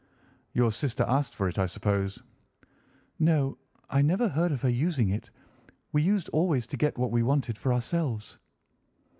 [0.53, 2.23] "Your sister asked for it, I suppose?"
[3.19, 5.29] "No, I never heard of her using it.
[5.91, 8.39] We used always to get what we wanted for ourselves."